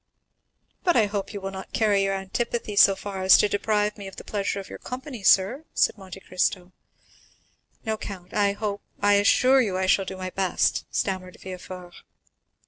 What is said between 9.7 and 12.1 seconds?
I shall do my best," stammered Villefort.